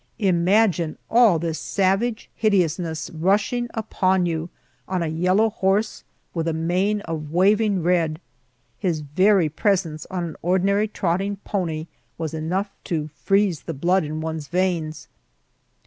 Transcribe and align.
Imagine 0.17 0.97
all 1.11 1.37
this 1.37 1.59
savage 1.59 2.27
hideousness 2.33 3.11
rushing 3.11 3.69
upon 3.75 4.25
you 4.25 4.49
on 4.87 5.03
a 5.03 5.07
yellow 5.07 5.51
horse 5.51 6.03
with 6.33 6.47
a 6.47 6.53
mane 6.53 7.01
of 7.01 7.31
waving 7.31 7.83
red! 7.83 8.19
His 8.79 9.01
very 9.01 9.47
presence 9.47 10.07
on 10.09 10.23
an 10.23 10.37
ordinary 10.41 10.87
trotting 10.87 11.35
pony 11.45 11.85
was 12.17 12.33
enough 12.33 12.71
to 12.85 13.09
freeze 13.09 13.61
the 13.61 13.75
blood 13.75 14.03
in 14.03 14.21
one's 14.21 14.47
veins. 14.47 15.07